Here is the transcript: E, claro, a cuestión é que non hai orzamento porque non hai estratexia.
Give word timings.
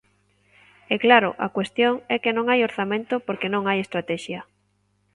E, 0.93 0.95
claro, 1.05 1.29
a 1.45 1.47
cuestión 1.57 1.93
é 2.15 2.17
que 2.23 2.31
non 2.37 2.45
hai 2.47 2.59
orzamento 2.69 3.15
porque 3.27 3.51
non 3.53 3.63
hai 3.69 3.77
estratexia. 3.81 4.41